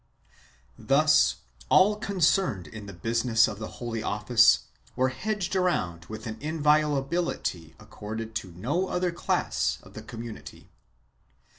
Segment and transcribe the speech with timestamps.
[0.77, 1.35] 3 Thus
[1.69, 4.61] all concerned in the business of the Holy Office
[4.95, 10.69] were hedged around with an inviolability accorded to no other class of the community.